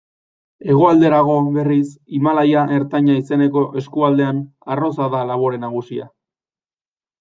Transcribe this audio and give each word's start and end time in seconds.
Hegoalderago, 0.69 1.35
berriz, 1.57 1.91
Himalaia 2.17 2.65
ertaina 2.79 3.21
izeneko 3.23 3.65
eskualdean, 3.85 4.43
arroza 4.77 5.15
da 5.19 5.25
labore 5.33 5.65
nagusia. 5.67 6.15